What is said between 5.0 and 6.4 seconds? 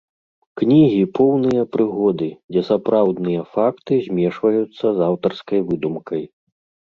з аўтарскай выдумкай.